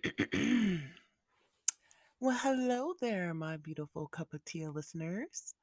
well, 2.20 2.38
hello 2.40 2.94
there, 3.00 3.34
my 3.34 3.56
beautiful 3.58 4.06
cup 4.06 4.32
of 4.32 4.44
tea 4.44 4.66
listeners. 4.66 5.54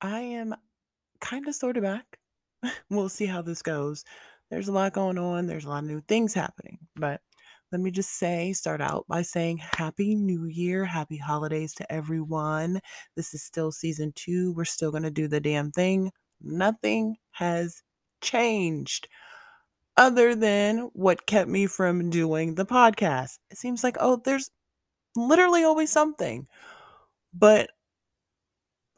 I 0.00 0.20
am 0.20 0.54
kind 1.20 1.46
of 1.46 1.54
sort 1.54 1.76
of 1.76 1.82
back. 1.82 2.18
we'll 2.90 3.08
see 3.08 3.26
how 3.26 3.42
this 3.42 3.62
goes. 3.62 4.04
There's 4.50 4.68
a 4.68 4.72
lot 4.72 4.92
going 4.92 5.18
on, 5.18 5.46
there's 5.46 5.64
a 5.64 5.68
lot 5.68 5.84
of 5.84 5.90
new 5.90 6.00
things 6.08 6.34
happening. 6.34 6.78
But 6.96 7.20
let 7.72 7.80
me 7.80 7.90
just 7.90 8.18
say, 8.18 8.52
start 8.52 8.80
out 8.80 9.06
by 9.08 9.22
saying 9.22 9.58
Happy 9.58 10.14
New 10.14 10.44
Year, 10.44 10.84
Happy 10.84 11.16
Holidays 11.16 11.74
to 11.74 11.92
everyone. 11.92 12.80
This 13.16 13.34
is 13.34 13.42
still 13.42 13.72
season 13.72 14.12
two. 14.14 14.52
We're 14.52 14.64
still 14.64 14.90
going 14.90 15.04
to 15.04 15.10
do 15.10 15.28
the 15.28 15.40
damn 15.40 15.72
thing. 15.72 16.10
Nothing 16.40 17.16
has 17.32 17.82
changed 18.20 19.08
other 19.96 20.34
than 20.34 20.90
what 20.94 21.26
kept 21.26 21.48
me 21.48 21.66
from 21.66 22.10
doing 22.10 22.54
the 22.54 22.66
podcast. 22.66 23.38
It 23.50 23.58
seems 23.58 23.84
like, 23.84 23.96
oh, 24.00 24.20
there's 24.24 24.50
literally 25.16 25.64
always 25.64 25.90
something. 25.90 26.46
But 27.34 27.70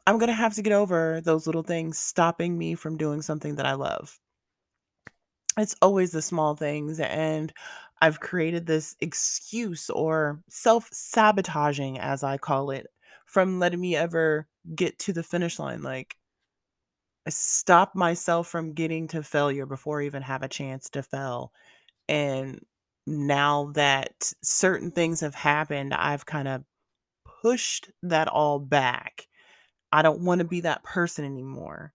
I'm 0.07 0.17
going 0.17 0.27
to 0.27 0.33
have 0.33 0.53
to 0.55 0.61
get 0.61 0.73
over 0.73 1.21
those 1.23 1.47
little 1.47 1.63
things 1.63 1.97
stopping 1.97 2.57
me 2.57 2.75
from 2.75 2.97
doing 2.97 3.21
something 3.21 3.55
that 3.55 3.65
I 3.65 3.73
love. 3.73 4.19
It's 5.57 5.75
always 5.81 6.11
the 6.11 6.21
small 6.21 6.55
things. 6.55 6.99
And 6.99 7.51
I've 8.01 8.19
created 8.19 8.65
this 8.65 8.95
excuse 8.99 9.89
or 9.89 10.41
self 10.49 10.89
sabotaging, 10.91 11.99
as 11.99 12.23
I 12.23 12.37
call 12.37 12.71
it, 12.71 12.87
from 13.25 13.59
letting 13.59 13.79
me 13.79 13.95
ever 13.95 14.47
get 14.75 14.99
to 14.99 15.13
the 15.13 15.23
finish 15.23 15.59
line. 15.59 15.81
Like, 15.81 16.15
Stop 17.27 17.95
myself 17.95 18.47
from 18.47 18.73
getting 18.73 19.07
to 19.09 19.23
failure 19.23 19.65
before 19.65 20.01
I 20.01 20.05
even 20.05 20.21
have 20.21 20.43
a 20.43 20.47
chance 20.47 20.89
to 20.91 21.01
fail. 21.01 21.51
And 22.09 22.65
now 23.07 23.71
that 23.75 24.33
certain 24.43 24.91
things 24.91 25.21
have 25.21 25.35
happened, 25.35 25.93
I've 25.93 26.25
kind 26.25 26.47
of 26.47 26.63
pushed 27.41 27.91
that 28.03 28.27
all 28.27 28.59
back. 28.59 29.27
I 29.91 30.01
don't 30.01 30.21
want 30.21 30.39
to 30.39 30.45
be 30.45 30.61
that 30.61 30.83
person 30.83 31.25
anymore. 31.25 31.93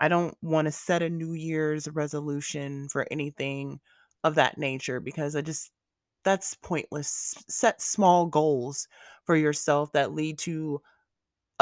I 0.00 0.08
don't 0.08 0.36
want 0.42 0.66
to 0.66 0.72
set 0.72 1.02
a 1.02 1.10
New 1.10 1.34
Year's 1.34 1.88
resolution 1.88 2.88
for 2.88 3.06
anything 3.10 3.80
of 4.24 4.36
that 4.36 4.58
nature 4.58 5.00
because 5.00 5.36
I 5.36 5.42
just, 5.42 5.70
that's 6.24 6.54
pointless. 6.56 7.34
Set 7.48 7.82
small 7.82 8.26
goals 8.26 8.88
for 9.24 9.36
yourself 9.36 9.92
that 9.92 10.12
lead 10.12 10.38
to 10.40 10.82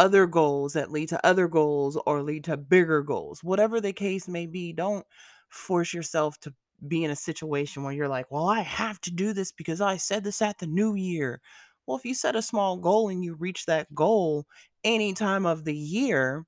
other 0.01 0.27
goals 0.27 0.75
that 0.75 0.91
lead 0.93 1.11
to 1.11 1.27
other 1.27 1.49
goals 1.49 1.99
or 2.07 2.23
lead 2.25 2.45
to 2.47 2.59
bigger 2.59 3.03
goals. 3.03 3.45
Whatever 3.45 3.81
the 3.81 3.95
case 3.95 4.29
may 4.29 4.47
be, 4.47 4.73
don't 4.75 5.07
force 5.51 5.95
yourself 5.95 6.41
to 6.41 6.55
be 6.89 7.05
in 7.05 7.13
a 7.13 7.17
situation 7.17 7.85
where 7.85 7.93
you're 7.95 8.09
like, 8.09 8.31
well, 8.33 8.49
I 8.49 8.63
have 8.63 9.01
to 9.03 9.13
do 9.13 9.35
this 9.35 9.53
because 9.53 9.81
I 9.83 9.99
said 9.99 10.25
this 10.25 10.43
at 10.43 10.59
the 10.59 10.67
new 10.69 10.97
year. 10.97 11.43
Well, 11.87 11.99
if 11.99 12.07
you 12.07 12.15
set 12.15 12.37
a 12.37 12.43
small 12.43 12.79
goal 12.79 13.11
and 13.11 13.25
you 13.25 13.35
reach 13.37 13.67
that 13.67 13.95
goal 13.95 14.47
any 14.85 15.15
time 15.15 15.47
of 15.47 15.65
the 15.65 15.77
year, 15.77 16.47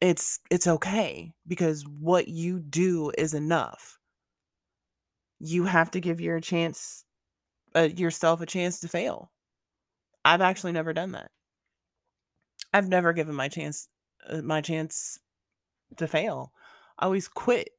it's 0.00 0.40
it's 0.50 0.66
okay 0.66 1.32
because 1.46 1.84
what 1.86 2.28
you 2.28 2.58
do 2.60 3.10
is 3.16 3.34
enough. 3.34 3.98
You 5.38 5.64
have 5.64 5.90
to 5.92 6.00
give 6.00 6.20
your 6.20 6.40
chance 6.40 7.04
uh, 7.76 7.90
yourself 7.96 8.40
a 8.40 8.46
chance 8.46 8.80
to 8.80 8.88
fail. 8.88 9.32
I've 10.24 10.42
actually 10.42 10.72
never 10.72 10.92
done 10.94 11.12
that. 11.12 11.30
I've 12.72 12.88
never 12.88 13.12
given 13.12 13.34
my 13.34 13.48
chance 13.48 13.88
uh, 14.28 14.42
my 14.42 14.60
chance 14.60 15.18
to 15.96 16.06
fail. 16.06 16.52
I 16.98 17.06
always 17.06 17.28
quit. 17.28 17.70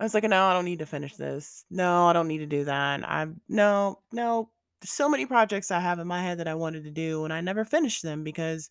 I 0.00 0.04
was 0.04 0.14
like, 0.14 0.24
no, 0.24 0.44
I 0.44 0.52
don't 0.52 0.64
need 0.64 0.80
to 0.80 0.86
finish 0.86 1.16
this. 1.16 1.64
No, 1.70 2.06
I 2.06 2.12
don't 2.12 2.28
need 2.28 2.38
to 2.38 2.46
do 2.46 2.64
that. 2.64 3.08
I'm 3.08 3.40
no, 3.48 4.00
no. 4.12 4.50
So 4.84 5.08
many 5.08 5.26
projects 5.26 5.70
I 5.70 5.78
have 5.78 6.00
in 6.00 6.08
my 6.08 6.20
head 6.22 6.38
that 6.38 6.48
I 6.48 6.56
wanted 6.56 6.84
to 6.84 6.90
do, 6.90 7.24
and 7.24 7.32
I 7.32 7.40
never 7.40 7.64
finished 7.64 8.02
them 8.02 8.24
because 8.24 8.68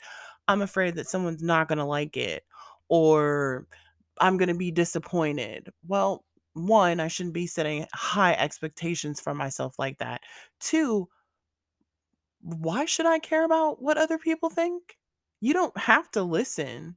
I'm 0.48 0.62
afraid 0.62 0.96
that 0.96 1.08
someone's 1.08 1.42
not 1.42 1.70
going 1.70 1.78
to 1.78 1.86
like 1.86 2.18
it 2.18 2.44
or 2.90 3.68
I'm 4.20 4.38
going 4.38 4.50
to 4.50 4.56
be 4.56 4.72
disappointed. 4.72 5.72
Well, 5.88 6.26
one, 6.54 7.00
I 7.00 7.08
shouldn't 7.08 7.34
be 7.34 7.48
setting 7.48 7.86
high 7.94 8.34
expectations 8.34 9.22
for 9.22 9.34
myself 9.34 9.76
like 9.80 10.00
that. 10.00 10.22
Two, 10.60 11.08
why 12.42 12.86
should 12.86 13.06
I 13.06 13.20
care 13.20 13.46
about 13.46 13.82
what 13.82 13.98
other 13.98 14.18
people 14.18 14.50
think? 14.50 14.98
You 15.42 15.54
don't 15.54 15.78
have 15.78 16.10
to 16.12 16.24
listen. 16.24 16.96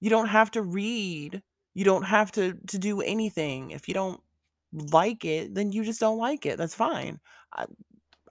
You 0.00 0.10
don't 0.10 0.28
have 0.28 0.50
to 0.52 0.62
read. 0.62 1.42
You 1.74 1.84
don't 1.84 2.04
have 2.04 2.32
to 2.32 2.54
to 2.68 2.78
do 2.78 3.00
anything. 3.02 3.70
If 3.70 3.88
you 3.88 3.94
don't 3.94 4.20
like 4.72 5.24
it, 5.24 5.54
then 5.54 5.72
you 5.72 5.84
just 5.84 6.00
don't 6.00 6.18
like 6.18 6.46
it. 6.46 6.58
That's 6.58 6.74
fine. 6.74 7.20
I, 7.52 7.66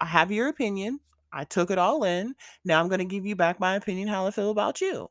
I 0.01 0.05
have 0.07 0.31
your 0.31 0.49
opinion. 0.49 0.99
I 1.33 1.45
took 1.45 1.71
it 1.71 1.79
all 1.79 2.03
in. 2.05 2.35
Now 2.65 2.81
I'm 2.81 2.89
going 2.89 2.99
to 2.99 3.05
give 3.05 3.25
you 3.25 3.35
back 3.35 3.59
my 3.59 3.75
opinion 3.75 4.07
how 4.09 4.27
I 4.27 4.31
feel 4.31 4.51
about 4.51 4.81
you. 4.81 5.09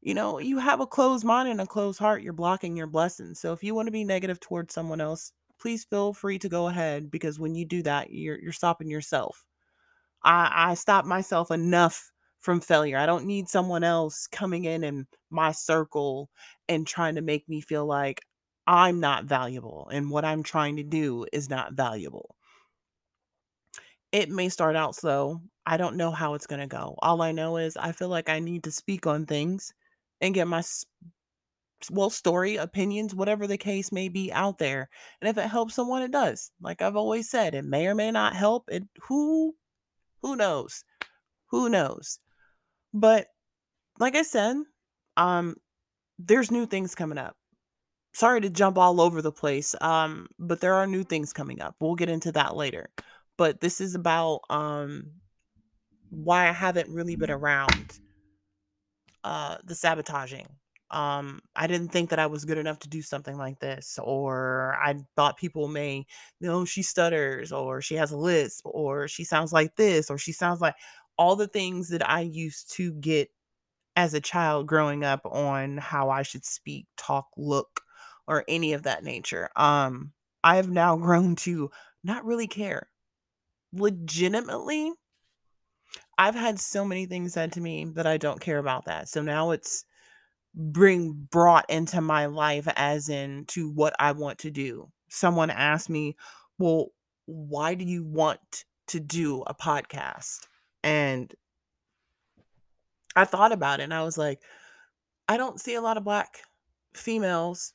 You 0.00 0.14
know, 0.14 0.38
you 0.40 0.58
have 0.58 0.80
a 0.80 0.86
closed 0.86 1.24
mind 1.24 1.48
and 1.48 1.60
a 1.60 1.66
closed 1.66 1.98
heart, 2.00 2.22
you're 2.22 2.32
blocking 2.32 2.76
your 2.76 2.86
blessings. 2.88 3.40
So 3.40 3.52
if 3.52 3.62
you 3.62 3.74
want 3.74 3.86
to 3.86 3.92
be 3.92 4.04
negative 4.04 4.40
towards 4.40 4.74
someone 4.74 5.00
else, 5.00 5.32
please 5.60 5.84
feel 5.84 6.12
free 6.14 6.38
to 6.40 6.48
go 6.48 6.68
ahead 6.68 7.10
because 7.10 7.38
when 7.38 7.54
you 7.54 7.64
do 7.64 7.82
that, 7.82 8.10
you're 8.12 8.38
you're 8.40 8.52
stopping 8.52 8.90
yourself. 8.90 9.44
I 10.24 10.70
I 10.70 10.74
stop 10.74 11.04
myself 11.04 11.50
enough 11.50 12.10
from 12.40 12.60
failure. 12.60 12.98
I 12.98 13.06
don't 13.06 13.26
need 13.26 13.48
someone 13.48 13.84
else 13.84 14.26
coming 14.26 14.64
in 14.64 14.84
in 14.84 15.06
my 15.30 15.52
circle 15.52 16.30
and 16.68 16.86
trying 16.86 17.16
to 17.16 17.22
make 17.22 17.48
me 17.48 17.60
feel 17.60 17.86
like 17.86 18.22
I'm 18.66 19.00
not 19.00 19.24
valuable 19.24 19.88
and 19.92 20.10
what 20.10 20.24
I'm 20.24 20.42
trying 20.42 20.76
to 20.76 20.82
do 20.84 21.26
is 21.32 21.50
not 21.50 21.72
valuable. 21.74 22.36
It 24.12 24.30
may 24.30 24.48
start 24.48 24.76
out 24.76 24.94
slow. 24.94 25.40
I 25.66 25.76
don't 25.76 25.96
know 25.96 26.10
how 26.10 26.34
it's 26.34 26.46
going 26.46 26.60
to 26.60 26.66
go. 26.66 26.96
All 27.02 27.20
I 27.22 27.32
know 27.32 27.56
is 27.58 27.76
I 27.76 27.92
feel 27.92 28.08
like 28.08 28.28
I 28.28 28.38
need 28.38 28.64
to 28.64 28.72
speak 28.72 29.06
on 29.06 29.26
things 29.26 29.72
and 30.20 30.34
get 30.34 30.48
my 30.48 30.62
well 31.90 32.10
story, 32.10 32.56
opinions, 32.56 33.14
whatever 33.14 33.46
the 33.46 33.58
case 33.58 33.92
may 33.92 34.08
be 34.08 34.32
out 34.32 34.58
there. 34.58 34.88
And 35.20 35.28
if 35.28 35.38
it 35.38 35.48
helps 35.48 35.74
someone 35.74 36.02
it 36.02 36.10
does. 36.10 36.50
Like 36.60 36.82
I've 36.82 36.96
always 36.96 37.30
said, 37.30 37.54
it 37.54 37.64
may 37.64 37.86
or 37.86 37.94
may 37.94 38.10
not 38.10 38.34
help. 38.34 38.64
It 38.68 38.84
who 39.02 39.54
who 40.22 40.36
knows? 40.36 40.84
Who 41.50 41.68
knows? 41.68 42.18
But 42.92 43.26
like 43.98 44.16
I 44.16 44.22
said, 44.22 44.56
um, 45.16 45.56
there's 46.18 46.50
new 46.50 46.66
things 46.66 46.94
coming 46.94 47.18
up. 47.18 47.36
Sorry 48.12 48.40
to 48.40 48.50
jump 48.50 48.78
all 48.78 49.00
over 49.00 49.22
the 49.22 49.32
place, 49.32 49.74
um, 49.80 50.28
but 50.38 50.60
there 50.60 50.74
are 50.74 50.86
new 50.86 51.04
things 51.04 51.32
coming 51.32 51.60
up. 51.60 51.76
We'll 51.80 51.94
get 51.94 52.08
into 52.08 52.32
that 52.32 52.56
later. 52.56 52.90
But 53.36 53.60
this 53.60 53.80
is 53.80 53.94
about 53.94 54.40
um 54.50 55.12
why 56.10 56.48
I 56.48 56.52
haven't 56.52 56.92
really 56.92 57.16
been 57.16 57.30
around 57.30 57.98
uh 59.22 59.58
the 59.64 59.74
sabotaging. 59.74 60.46
Um, 60.90 61.40
I 61.54 61.66
didn't 61.66 61.88
think 61.88 62.10
that 62.10 62.18
I 62.18 62.26
was 62.26 62.44
good 62.44 62.58
enough 62.58 62.78
to 62.80 62.88
do 62.88 63.02
something 63.02 63.36
like 63.36 63.58
this, 63.60 63.98
or 64.02 64.76
I 64.82 64.96
thought 65.16 65.36
people 65.36 65.68
may, 65.68 66.06
you 66.40 66.48
know, 66.48 66.64
she 66.64 66.82
stutters, 66.82 67.52
or 67.52 67.80
she 67.82 67.96
has 67.96 68.10
a 68.12 68.16
lisp, 68.16 68.64
or 68.66 69.08
she 69.08 69.24
sounds 69.24 69.52
like 69.52 69.76
this, 69.76 70.10
or 70.10 70.18
she 70.18 70.32
sounds 70.32 70.60
like 70.60 70.74
all 71.18 71.36
the 71.36 71.48
things 71.48 71.88
that 71.90 72.08
I 72.08 72.20
used 72.20 72.72
to 72.76 72.92
get 72.94 73.30
as 73.96 74.14
a 74.14 74.20
child 74.20 74.66
growing 74.66 75.04
up 75.04 75.22
on 75.26 75.78
how 75.78 76.10
I 76.10 76.22
should 76.22 76.44
speak, 76.44 76.86
talk, 76.96 77.28
look, 77.36 77.82
or 78.26 78.44
any 78.48 78.72
of 78.72 78.84
that 78.84 79.04
nature. 79.04 79.50
Um, 79.56 80.12
I 80.44 80.56
have 80.56 80.70
now 80.70 80.96
grown 80.98 81.36
to 81.36 81.70
not 82.04 82.24
really 82.24 82.46
care. 82.46 82.88
Legitimately, 83.72 84.92
I've 86.18 86.34
had 86.34 86.58
so 86.60 86.84
many 86.84 87.06
things 87.06 87.32
said 87.32 87.52
to 87.52 87.60
me 87.60 87.84
that 87.94 88.06
I 88.06 88.16
don't 88.16 88.40
care 88.40 88.58
about 88.58 88.84
that. 88.86 89.08
So 89.08 89.22
now 89.22 89.50
it's 89.52 89.84
bring 90.58 91.12
brought 91.30 91.70
into 91.70 92.00
my 92.00 92.26
life 92.26 92.68
as 92.76 93.08
in 93.08 93.46
to 93.46 93.70
what 93.70 93.94
I 93.98 94.12
want 94.12 94.40
to 94.40 94.50
do. 94.50 94.90
Someone 95.08 95.50
asked 95.50 95.88
me, 95.88 96.16
"Well, 96.58 96.88
why 97.26 97.74
do 97.74 97.84
you 97.84 98.04
want 98.04 98.64
to 98.88 99.00
do 99.00 99.42
a 99.46 99.54
podcast?" 99.54 100.46
And 100.82 101.34
I 103.16 103.24
thought 103.24 103.52
about 103.52 103.80
it 103.80 103.84
and 103.84 103.94
I 103.94 104.02
was 104.02 104.18
like, 104.18 104.40
I 105.28 105.36
don't 105.36 105.60
see 105.60 105.74
a 105.74 105.80
lot 105.80 105.96
of 105.96 106.04
black 106.04 106.38
females, 106.94 107.74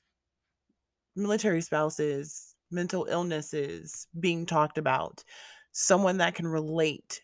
military 1.16 1.62
spouses, 1.62 2.56
mental 2.72 3.06
illnesses 3.10 4.08
being 4.19 4.46
talked 4.46 4.78
about. 4.78 5.24
Someone 5.72 6.18
that 6.18 6.36
can 6.36 6.48
relate. 6.48 7.22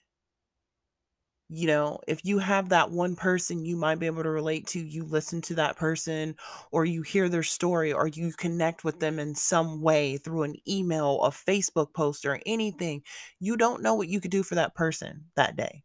You 1.51 1.65
know, 1.67 1.99
if 2.07 2.23
you 2.23 2.37
have 2.39 2.69
that 2.69 2.91
one 2.91 3.15
person 3.15 3.65
you 3.65 3.75
might 3.75 3.97
be 3.99 4.05
able 4.05 4.21
to 4.23 4.29
relate 4.29 4.67
to, 4.67 4.79
you 4.79 5.03
listen 5.03 5.41
to 5.43 5.55
that 5.55 5.77
person 5.77 6.35
or 6.71 6.85
you 6.85 7.01
hear 7.01 7.27
their 7.27 7.41
story 7.43 7.91
or 7.91 8.07
you 8.07 8.31
connect 8.33 8.83
with 8.83 8.99
them 8.99 9.17
in 9.17 9.33
some 9.33 9.81
way 9.81 10.17
through 10.17 10.43
an 10.43 10.55
email, 10.67 11.21
a 11.23 11.31
Facebook 11.31 11.93
post, 11.93 12.25
or 12.25 12.39
anything, 12.45 13.01
you 13.39 13.57
don't 13.57 13.81
know 13.81 13.95
what 13.95 14.09
you 14.09 14.21
could 14.21 14.29
do 14.31 14.43
for 14.43 14.55
that 14.55 14.75
person 14.75 15.25
that 15.35 15.55
day. 15.55 15.83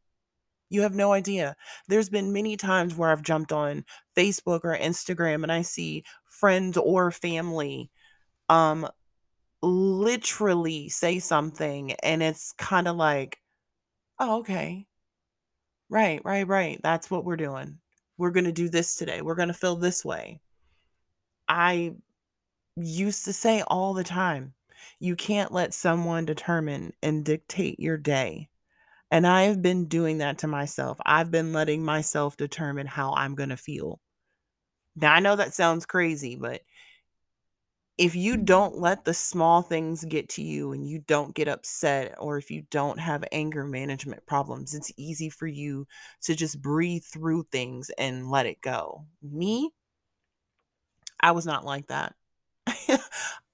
You 0.70 0.82
have 0.82 0.94
no 0.94 1.12
idea. 1.12 1.56
There's 1.88 2.08
been 2.08 2.32
many 2.32 2.56
times 2.56 2.94
where 2.94 3.10
I've 3.10 3.22
jumped 3.22 3.52
on 3.52 3.84
Facebook 4.16 4.60
or 4.64 4.76
Instagram 4.76 5.42
and 5.42 5.52
I 5.52 5.62
see 5.62 6.04
friends 6.28 6.76
or 6.76 7.10
family 7.10 7.90
um 8.48 8.88
literally 9.62 10.88
say 10.90 11.18
something 11.18 11.92
and 12.02 12.22
it's 12.22 12.52
kind 12.52 12.88
of 12.88 12.96
like, 12.96 13.38
oh, 14.20 14.40
okay. 14.40 14.86
Right, 15.94 16.20
right, 16.24 16.44
right. 16.48 16.80
That's 16.82 17.08
what 17.08 17.24
we're 17.24 17.36
doing. 17.36 17.78
We're 18.18 18.32
going 18.32 18.46
to 18.46 18.52
do 18.52 18.68
this 18.68 18.96
today. 18.96 19.22
We're 19.22 19.36
going 19.36 19.46
to 19.46 19.54
feel 19.54 19.76
this 19.76 20.04
way. 20.04 20.40
I 21.48 21.94
used 22.74 23.26
to 23.26 23.32
say 23.32 23.62
all 23.68 23.94
the 23.94 24.02
time, 24.02 24.54
you 24.98 25.14
can't 25.14 25.52
let 25.52 25.72
someone 25.72 26.24
determine 26.24 26.94
and 27.00 27.24
dictate 27.24 27.78
your 27.78 27.96
day. 27.96 28.48
And 29.12 29.24
I 29.24 29.42
have 29.44 29.62
been 29.62 29.86
doing 29.86 30.18
that 30.18 30.38
to 30.38 30.48
myself. 30.48 30.98
I've 31.06 31.30
been 31.30 31.52
letting 31.52 31.84
myself 31.84 32.36
determine 32.36 32.88
how 32.88 33.14
I'm 33.14 33.36
going 33.36 33.50
to 33.50 33.56
feel. 33.56 34.00
Now, 34.96 35.14
I 35.14 35.20
know 35.20 35.36
that 35.36 35.54
sounds 35.54 35.86
crazy, 35.86 36.34
but 36.34 36.62
if 37.96 38.16
you 38.16 38.34
mm-hmm. 38.34 38.44
don't 38.44 38.78
let 38.78 39.04
the 39.04 39.14
small 39.14 39.62
things 39.62 40.04
get 40.04 40.28
to 40.30 40.42
you 40.42 40.72
and 40.72 40.88
you 40.88 40.98
don't 40.98 41.34
get 41.34 41.48
upset, 41.48 42.14
or 42.18 42.38
if 42.38 42.50
you 42.50 42.64
don't 42.70 42.98
have 42.98 43.24
anger 43.30 43.64
management 43.64 44.26
problems, 44.26 44.74
it's 44.74 44.92
easy 44.96 45.30
for 45.30 45.46
you 45.46 45.86
to 46.22 46.34
just 46.34 46.60
breathe 46.60 47.04
through 47.04 47.46
things 47.52 47.90
and 47.96 48.30
let 48.30 48.46
it 48.46 48.60
go. 48.60 49.04
Me, 49.22 49.70
I 51.20 51.32
was 51.32 51.46
not 51.46 51.64
like 51.64 51.86
that. 51.88 52.14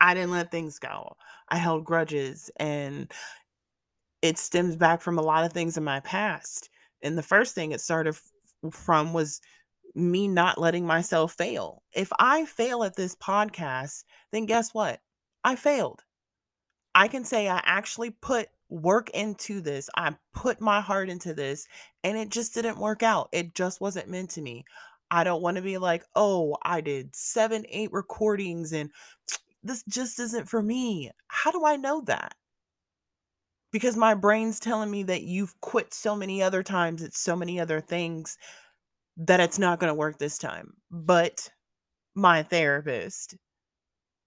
I 0.01 0.15
didn't 0.15 0.31
let 0.31 0.51
things 0.51 0.79
go. 0.79 1.17
I 1.49 1.57
held 1.57 1.85
grudges 1.85 2.51
and 2.57 3.13
it 4.23 4.39
stems 4.39 4.77
back 4.77 5.03
from 5.03 5.19
a 5.19 5.23
lot 5.23 5.45
of 5.45 5.53
things 5.53 5.77
in 5.77 5.85
my 5.85 6.01
past. 6.01 6.71
And 7.03 7.17
the 7.17 7.23
first 7.23 7.55
thing 7.55 7.73
it 7.73 7.81
started 7.81 8.17
from 8.71 9.13
was 9.13 9.41
me 9.95 10.29
not 10.29 10.59
letting 10.59 10.87
myself 10.87 11.35
fail. 11.35 11.83
If 11.93 12.11
I 12.19 12.45
fail 12.45 12.85
at 12.85 12.97
this 12.97 13.15
podcast, 13.15 14.05
then 14.33 14.47
guess 14.47 14.73
what? 14.73 15.01
I 15.45 15.57
failed. 15.57 16.03
I 16.95 17.09
can 17.09 17.25
say 17.25 17.49
I 17.49 17.61
actually 17.65 18.11
put 18.11 18.49
work 18.69 19.11
into 19.11 19.61
this. 19.61 19.89
I 19.97 20.15
put 20.33 20.61
my 20.61 20.81
heart 20.81 21.09
into 21.09 21.35
this 21.35 21.67
and 22.05 22.17
it 22.17 22.31
just 22.31 22.55
didn't 22.55 22.79
work 22.79 23.03
out. 23.03 23.29
It 23.33 23.55
just 23.55 23.81
wasn't 23.81 24.09
meant 24.09 24.31
to 24.31 24.43
me. 24.43 24.65
I 25.11 25.25
don't 25.25 25.43
want 25.43 25.57
to 25.57 25.63
be 25.63 25.79
like, 25.79 26.05
oh, 26.15 26.57
I 26.63 26.81
did 26.81 27.15
seven, 27.15 27.65
eight 27.69 27.93
recordings 27.93 28.73
and 28.73 28.91
this 29.63 29.83
just 29.89 30.19
isn't 30.21 30.49
for 30.49 30.63
me. 30.63 31.11
How 31.29 31.51
do 31.51 31.65
I 31.65 31.77
know 31.77 32.03
that? 32.03 32.35
Because 33.73 33.97
my 33.97 34.15
brain's 34.15 34.59
telling 34.59 34.91
me 34.91 35.05
that 35.05 35.23
you've 35.23 35.61
quit 35.61 35.95
so 35.95 36.17
many 36.17 36.43
other 36.43 36.63
times, 36.63 37.03
it's 37.03 37.21
so 37.21 37.37
many 37.37 37.61
other 37.61 37.81
things 37.81 38.37
that 39.27 39.41
it's 39.41 39.59
not 39.59 39.79
going 39.79 39.91
to 39.91 39.95
work 39.95 40.19
this 40.19 40.39
time. 40.39 40.75
But 40.91 41.51
my 42.15 42.43
therapist 42.43 43.37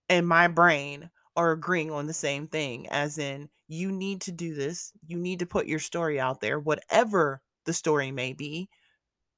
and 0.07 0.28
my 0.28 0.48
brain 0.48 1.10
are 1.36 1.51
agreeing 1.51 1.92
on 1.92 2.06
the 2.06 2.13
same 2.13 2.48
thing, 2.48 2.88
as 2.90 3.18
in, 3.18 3.50
you 3.68 3.92
need 3.92 4.22
to 4.22 4.31
do 4.31 4.54
this. 4.54 4.92
You 5.07 5.18
need 5.18 5.40
to 5.40 5.48
put 5.48 5.66
your 5.66 5.80
story 5.80 6.19
out 6.19 6.42
there, 6.42 6.60
whatever 6.60 7.42
the 7.66 7.74
story 7.74 8.12
may 8.12 8.34
be. 8.34 8.69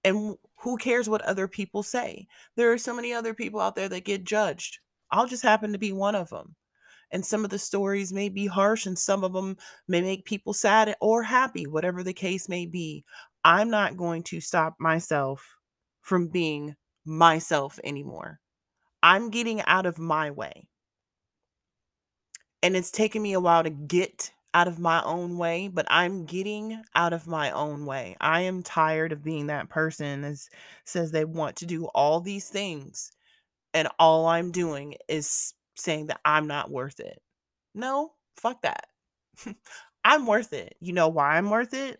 And 0.04 0.36
who 0.60 0.78
cares 0.78 1.07
what 1.07 1.22
other 1.22 1.48
people 1.48 1.84
say? 1.84 2.28
There 2.57 2.72
are 2.74 2.78
so 2.78 2.94
many 2.94 3.13
other 3.13 3.34
people 3.34 3.62
out 3.62 3.75
there 3.75 3.90
that 3.90 4.04
get 4.04 4.25
judged. 4.25 4.80
I'll 5.10 5.28
just 5.28 5.44
happen 5.44 5.72
to 5.72 5.80
be 5.80 5.94
one 5.94 6.16
of 6.16 6.30
them. 6.30 6.56
And 7.12 7.25
some 7.25 7.46
of 7.46 7.50
the 7.50 7.60
stories 7.60 8.12
may 8.12 8.30
be 8.30 8.48
harsh, 8.48 8.86
and 8.86 9.00
some 9.00 9.24
of 9.24 9.31
them 9.31 9.56
may 9.88 10.02
make 10.02 10.25
people 10.25 10.54
sad 10.54 10.96
or 11.00 11.24
happy, 11.24 11.66
whatever 11.66 12.04
the 12.04 12.13
case 12.13 12.50
may 12.50 12.66
be. 12.66 13.06
I'm 13.45 13.69
not 13.71 13.97
going 13.97 14.24
to 14.25 14.42
stop 14.42 14.75
myself 14.80 15.56
from 16.01 16.27
being 16.27 16.75
myself 17.06 17.80
anymore. 17.86 18.42
I'm 19.03 19.30
getting 19.31 19.62
out 19.63 19.86
of 19.86 20.00
my 20.00 20.31
way. 20.31 20.68
And 22.63 22.75
it's 22.75 22.92
taken 22.92 23.21
me 23.21 23.33
a 23.33 23.39
while 23.39 23.63
to 23.63 23.69
get 23.69 24.31
out 24.53 24.68
of 24.68 24.80
my 24.80 25.01
own 25.03 25.38
way, 25.38 25.68
but 25.68 25.86
I'm 25.89 26.25
getting 26.25 26.81
out 26.95 27.13
of 27.13 27.27
my 27.27 27.51
own 27.51 27.86
way. 27.86 28.15
I 28.21 28.42
am 28.42 28.63
tired 28.63 29.12
of 29.12 29.24
being 29.24 29.47
that 29.47 29.69
person 29.69 30.21
that 30.21 30.38
says 30.86 31.12
they 31.12 31.25
want 31.25 31.57
to 31.57 31.65
do 31.65 31.86
all 31.88 32.21
these 32.21 32.50
things, 32.50 33.12
and 33.74 33.89
all 34.00 34.27
I'm 34.27 34.51
doing 34.51 34.95
is 35.09 35.53
saying 35.75 36.07
that 36.07 36.21
I'm 36.25 36.47
not 36.47 36.71
worth 36.71 37.00
it. 37.01 37.21
No, 37.75 38.13
fuck 38.38 38.62
that. 38.63 38.88
I'm 40.06 40.27
worth 40.27 40.53
it. 40.53 40.75
You 40.81 40.94
know 40.94 41.09
why 41.09 41.38
I'm 41.38 41.50
worth 41.51 41.74
it? 41.74 42.00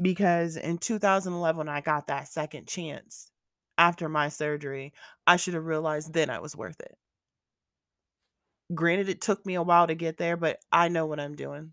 Because 0.00 0.56
in 0.56 0.78
2011, 0.78 1.68
I 1.68 1.80
got 1.80 2.06
that 2.08 2.28
second 2.28 2.66
chance 2.66 3.30
after 3.78 4.08
my 4.08 4.28
surgery. 4.28 4.92
I 5.26 5.36
should 5.36 5.54
have 5.54 5.64
realized 5.66 6.12
then 6.12 6.30
I 6.30 6.40
was 6.40 6.56
worth 6.56 6.80
it. 6.80 6.96
Granted, 8.74 9.08
it 9.08 9.20
took 9.22 9.46
me 9.46 9.54
a 9.54 9.62
while 9.62 9.86
to 9.86 9.94
get 9.94 10.18
there, 10.18 10.36
but 10.36 10.58
I 10.70 10.88
know 10.88 11.06
what 11.06 11.20
I'm 11.20 11.34
doing. 11.34 11.72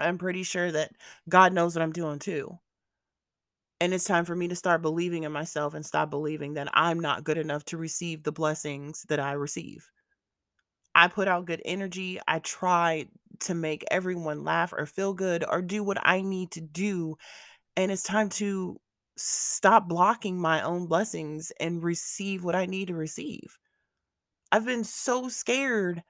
I'm 0.00 0.18
pretty 0.18 0.42
sure 0.42 0.72
that 0.72 0.92
God 1.28 1.52
knows 1.52 1.74
what 1.76 1.82
I'm 1.82 1.92
doing 1.92 2.18
too. 2.18 2.58
And 3.80 3.94
it's 3.94 4.04
time 4.04 4.24
for 4.24 4.36
me 4.36 4.48
to 4.48 4.56
start 4.56 4.82
believing 4.82 5.24
in 5.24 5.32
myself 5.32 5.74
and 5.74 5.84
stop 5.84 6.10
believing 6.10 6.54
that 6.54 6.68
I'm 6.74 7.00
not 7.00 7.24
good 7.24 7.38
enough 7.38 7.64
to 7.66 7.76
receive 7.78 8.22
the 8.22 8.32
blessings 8.32 9.04
that 9.08 9.20
I 9.20 9.32
receive. 9.32 9.90
I 10.94 11.08
put 11.08 11.28
out 11.28 11.46
good 11.46 11.62
energy. 11.64 12.20
I 12.26 12.40
try 12.40 13.06
to 13.40 13.54
make 13.54 13.84
everyone 13.90 14.44
laugh 14.44 14.72
or 14.72 14.86
feel 14.86 15.14
good 15.14 15.44
or 15.48 15.62
do 15.62 15.82
what 15.82 15.98
I 16.02 16.20
need 16.20 16.50
to 16.52 16.60
do. 16.60 17.16
And 17.76 17.90
it's 17.90 18.02
time 18.02 18.28
to 18.30 18.80
stop 19.16 19.88
blocking 19.88 20.40
my 20.40 20.62
own 20.62 20.86
blessings 20.86 21.52
and 21.60 21.82
receive 21.82 22.44
what 22.44 22.56
I 22.56 22.66
need 22.66 22.88
to 22.88 22.94
receive. 22.94 23.58
I've 24.52 24.64
been 24.64 24.84
so 24.84 25.28
scared 25.28 26.02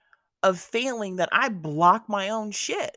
of 0.42 0.58
failing 0.58 1.16
that 1.16 1.28
I 1.32 1.48
block 1.48 2.08
my 2.08 2.30
own 2.30 2.50
shit. 2.50 2.96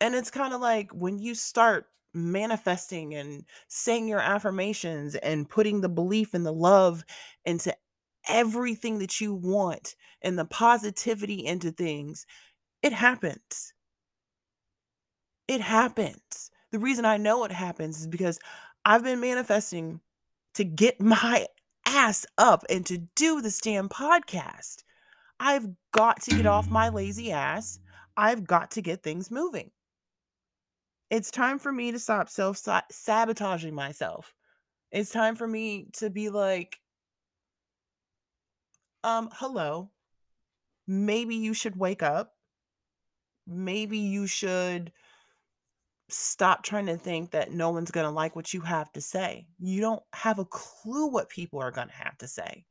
And 0.00 0.14
it's 0.14 0.30
kind 0.30 0.52
of 0.52 0.60
like 0.60 0.90
when 0.92 1.18
you 1.18 1.34
start 1.34 1.86
manifesting 2.12 3.14
and 3.14 3.44
saying 3.68 4.08
your 4.08 4.20
affirmations 4.20 5.14
and 5.14 5.48
putting 5.48 5.80
the 5.80 5.88
belief 5.88 6.34
and 6.34 6.44
the 6.44 6.52
love 6.52 7.04
into 7.44 7.74
everything 8.28 8.98
that 8.98 9.20
you 9.20 9.34
want 9.34 9.94
and 10.20 10.38
the 10.38 10.44
positivity 10.44 11.44
into 11.44 11.70
things, 11.70 12.26
it 12.82 12.92
happens. 12.92 13.72
It 15.48 15.60
happens. 15.60 16.50
The 16.70 16.78
reason 16.78 17.04
I 17.04 17.16
know 17.16 17.44
it 17.44 17.52
happens 17.52 18.00
is 18.00 18.06
because 18.06 18.38
I've 18.84 19.04
been 19.04 19.20
manifesting 19.20 20.00
to 20.54 20.64
get 20.64 21.00
my 21.00 21.46
ass 21.86 22.26
up 22.38 22.64
and 22.70 22.84
to 22.86 22.98
do 22.98 23.40
this 23.40 23.60
damn 23.60 23.88
podcast. 23.88 24.82
I've 25.38 25.66
got 25.92 26.22
to 26.22 26.36
get 26.36 26.46
off 26.46 26.70
my 26.70 26.88
lazy 26.88 27.32
ass. 27.32 27.78
I've 28.16 28.46
got 28.46 28.72
to 28.72 28.82
get 28.82 29.02
things 29.02 29.30
moving. 29.30 29.70
It's 31.10 31.30
time 31.30 31.58
for 31.58 31.72
me 31.72 31.92
to 31.92 31.98
stop 31.98 32.30
self 32.30 32.62
sabotaging 32.90 33.74
myself. 33.74 34.32
It's 34.90 35.10
time 35.10 35.36
for 35.36 35.46
me 35.46 35.88
to 35.94 36.10
be 36.10 36.30
like, 36.30 36.78
um, 39.04 39.30
hello. 39.32 39.90
Maybe 40.86 41.36
you 41.36 41.54
should 41.54 41.76
wake 41.76 42.02
up. 42.02 42.31
Maybe 43.46 43.98
you 43.98 44.26
should 44.26 44.92
stop 46.08 46.62
trying 46.62 46.86
to 46.86 46.96
think 46.96 47.30
that 47.30 47.52
no 47.52 47.70
one's 47.70 47.90
going 47.90 48.04
to 48.04 48.10
like 48.10 48.36
what 48.36 48.52
you 48.52 48.60
have 48.60 48.92
to 48.92 49.00
say. 49.00 49.46
You 49.58 49.80
don't 49.80 50.02
have 50.12 50.38
a 50.38 50.44
clue 50.44 51.08
what 51.08 51.28
people 51.28 51.60
are 51.60 51.70
going 51.70 51.88
to 51.88 51.94
have 51.94 52.16
to 52.18 52.28
say. 52.28 52.64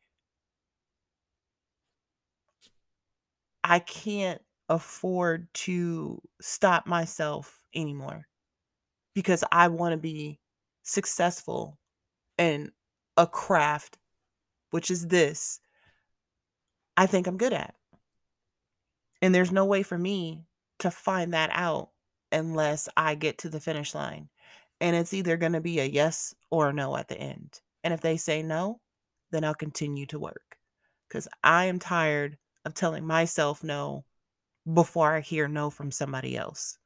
I 3.64 3.80
can't 3.80 4.42
afford 4.70 5.54
to 5.54 6.22
stop 6.40 6.88
myself 6.88 7.64
anymore 7.76 8.28
because 9.14 9.44
I 9.52 9.68
want 9.68 9.94
to 9.94 9.98
be 9.98 10.40
successful 10.84 11.78
in 12.38 12.72
a 13.18 13.28
craft, 13.28 13.98
which 14.72 14.90
is 14.90 15.08
this, 15.08 15.60
I 16.96 17.06
think 17.06 17.28
I'm 17.28 17.38
good 17.38 17.54
at. 17.54 17.76
And 19.22 19.36
there's 19.36 19.52
no 19.52 19.66
way 19.66 19.84
for 19.84 19.98
me 19.98 20.46
to 20.82 20.92
find 20.92 21.34
that 21.34 21.50
out 21.54 21.90
unless 22.32 22.88
I 22.96 23.16
get 23.16 23.40
to 23.40 23.50
the 23.50 23.60
finish 23.60 23.94
line. 23.96 24.30
And 24.80 24.96
it's 24.96 25.14
either 25.14 25.38
going 25.38 25.54
to 25.54 25.62
be 25.62 25.80
a 25.80 25.86
yes 25.86 26.34
or 26.50 26.70
a 26.70 26.74
no 26.74 26.96
at 26.98 27.08
the 27.08 27.18
end. 27.18 27.60
And 27.84 27.94
if 27.94 28.02
they 28.02 28.18
say 28.18 28.42
no, 28.42 28.80
then 29.32 29.44
I'll 29.44 29.54
continue 29.54 30.06
to 30.08 30.20
work 30.20 30.58
because 31.08 31.28
I 31.44 31.66
am 31.66 31.80
tired 31.80 32.38
of 32.66 32.74
telling 32.74 33.06
myself 33.06 33.64
no 33.64 34.06
before 34.72 35.14
I 35.14 35.22
hear 35.22 35.48
no 35.48 35.70
from 35.70 35.92
somebody 35.92 36.38
else. 36.38 36.78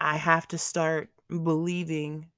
I 0.00 0.16
have 0.16 0.46
to 0.48 0.58
start 0.58 1.10
believing 1.28 2.28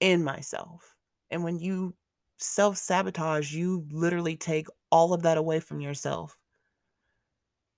in 0.00 0.22
myself. 0.22 0.94
And 1.30 1.42
when 1.42 1.58
you 1.58 1.94
self 2.38 2.76
sabotage, 2.76 3.52
you 3.52 3.86
literally 3.90 4.36
take 4.36 4.68
all 4.90 5.12
of 5.12 5.22
that 5.22 5.38
away 5.38 5.60
from 5.60 5.80
yourself. 5.80 6.36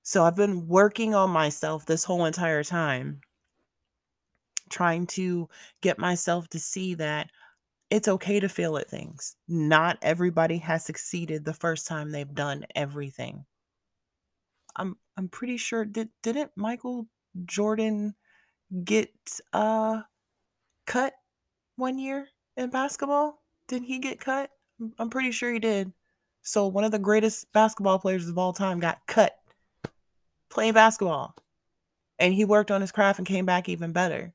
So 0.08 0.24
I've 0.24 0.36
been 0.36 0.66
working 0.66 1.14
on 1.14 1.28
myself 1.28 1.84
this 1.84 2.02
whole 2.02 2.24
entire 2.24 2.64
time, 2.64 3.20
trying 4.70 5.06
to 5.08 5.50
get 5.82 5.98
myself 5.98 6.48
to 6.48 6.58
see 6.58 6.94
that 6.94 7.28
it's 7.90 8.08
okay 8.08 8.40
to 8.40 8.48
fail 8.48 8.78
at 8.78 8.88
things. 8.88 9.36
Not 9.48 9.98
everybody 10.00 10.56
has 10.56 10.82
succeeded 10.82 11.44
the 11.44 11.52
first 11.52 11.86
time 11.86 12.10
they've 12.10 12.34
done 12.34 12.64
everything. 12.74 13.44
I'm 14.76 14.96
I'm 15.18 15.28
pretty 15.28 15.58
sure 15.58 15.84
did 15.84 16.08
didn't 16.22 16.52
Michael 16.56 17.06
Jordan 17.44 18.14
get 18.84 19.12
uh 19.52 20.00
cut 20.86 21.12
one 21.76 21.98
year 21.98 22.28
in 22.56 22.70
basketball? 22.70 23.42
Didn't 23.66 23.88
he 23.88 23.98
get 23.98 24.20
cut? 24.20 24.52
I'm 24.98 25.10
pretty 25.10 25.32
sure 25.32 25.52
he 25.52 25.58
did. 25.58 25.92
So 26.40 26.66
one 26.66 26.84
of 26.84 26.92
the 26.92 26.98
greatest 26.98 27.52
basketball 27.52 27.98
players 27.98 28.26
of 28.26 28.38
all 28.38 28.54
time 28.54 28.80
got 28.80 29.06
cut 29.06 29.38
playing 30.50 30.74
basketball. 30.74 31.34
And 32.18 32.34
he 32.34 32.44
worked 32.44 32.70
on 32.70 32.80
his 32.80 32.92
craft 32.92 33.18
and 33.18 33.28
came 33.28 33.46
back 33.46 33.68
even 33.68 33.92
better. 33.92 34.34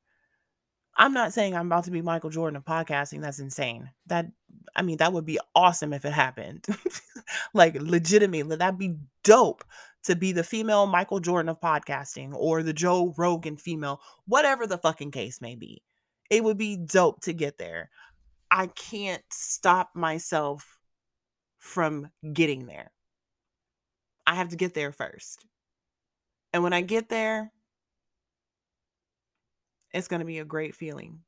I'm 0.95 1.13
not 1.13 1.33
saying 1.33 1.55
I'm 1.55 1.65
about 1.65 1.85
to 1.85 1.91
be 1.91 2.01
Michael 2.01 2.29
Jordan 2.29 2.57
of 2.57 2.65
podcasting. 2.65 3.21
That's 3.21 3.39
insane. 3.39 3.89
That 4.07 4.27
I 4.75 4.83
mean, 4.83 4.97
that 4.97 5.11
would 5.11 5.25
be 5.25 5.39
awesome 5.55 5.91
if 5.93 6.05
it 6.05 6.13
happened. 6.13 6.65
like 7.53 7.75
legitimately, 7.79 8.55
that'd 8.55 8.77
be 8.77 8.95
dope 9.23 9.63
to 10.03 10.15
be 10.15 10.31
the 10.31 10.43
female 10.43 10.85
Michael 10.85 11.19
Jordan 11.19 11.49
of 11.49 11.59
podcasting 11.59 12.33
or 12.35 12.61
the 12.61 12.73
Joe 12.73 13.13
Rogan 13.17 13.57
female, 13.57 14.01
whatever 14.27 14.67
the 14.67 14.77
fucking 14.77 15.11
case 15.11 15.41
may 15.41 15.55
be. 15.55 15.81
It 16.29 16.43
would 16.43 16.57
be 16.57 16.77
dope 16.77 17.21
to 17.21 17.33
get 17.33 17.57
there. 17.57 17.89
I 18.51 18.67
can't 18.67 19.23
stop 19.31 19.91
myself 19.95 20.77
from 21.57 22.09
getting 22.33 22.67
there. 22.67 22.91
I 24.27 24.35
have 24.35 24.49
to 24.49 24.55
get 24.55 24.73
there 24.73 24.91
first. 24.91 25.45
And 26.53 26.61
when 26.63 26.73
I 26.73 26.81
get 26.81 27.09
there, 27.09 27.51
it's 29.93 30.07
going 30.07 30.19
to 30.19 30.25
be 30.25 30.39
a 30.39 30.45
great 30.45 30.75
feeling. 30.75 31.19